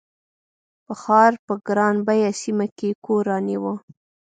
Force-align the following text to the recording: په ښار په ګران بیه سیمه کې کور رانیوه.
په 0.85 0.93
ښار 1.01 1.33
په 1.45 1.53
ګران 1.67 1.95
بیه 2.07 2.31
سیمه 2.41 2.67
کې 2.77 2.89
کور 3.05 3.23
رانیوه. 3.29 3.73